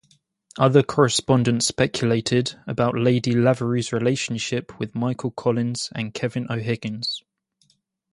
[0.57, 7.21] Other correspondents speculated about Lady Lavery's relationship with Michael Collins and Kevin O'Higgins.